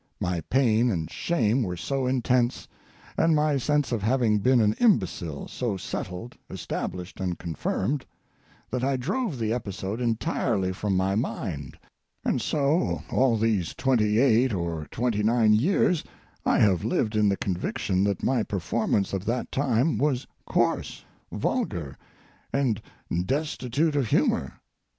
My 0.19 0.41
pain 0.49 0.89
and 0.89 1.11
shame 1.11 1.61
were 1.61 1.77
so 1.77 2.07
intense, 2.07 2.67
and 3.19 3.35
my 3.35 3.57
sense 3.57 3.91
of 3.91 4.01
having 4.01 4.39
been 4.39 4.59
an 4.59 4.73
imbecile 4.79 5.47
so 5.47 5.77
settled, 5.77 6.35
established 6.49 7.19
and 7.19 7.37
confirmed, 7.37 8.03
that 8.71 8.83
I 8.83 8.97
drove 8.97 9.37
the 9.37 9.53
episode 9.53 10.01
entirely 10.01 10.73
from 10.73 10.97
my 10.97 11.13
mind 11.13 11.77
and 12.25 12.41
so 12.41 13.03
all 13.11 13.37
these 13.37 13.75
twenty 13.75 14.17
eight 14.17 14.55
or 14.55 14.87
twenty 14.89 15.21
nine 15.21 15.53
years 15.53 16.03
I 16.47 16.57
have 16.57 16.83
lived 16.83 17.15
in 17.15 17.29
the 17.29 17.37
conviction 17.37 18.03
that 18.05 18.23
my 18.23 18.41
performance 18.41 19.13
of 19.13 19.23
that 19.25 19.51
time 19.51 19.99
was 19.99 20.25
coarse, 20.47 21.05
vulgar, 21.31 21.95
and 22.51 22.81
destitute 23.27 23.95
of 23.95 24.07
humor. 24.07 24.59